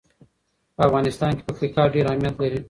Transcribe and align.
په 0.75 0.81
افغانستان 0.87 1.31
کې 1.35 1.43
پکتیکا 1.47 1.83
ډېر 1.93 2.05
اهمیت 2.07 2.35
لري. 2.39 2.59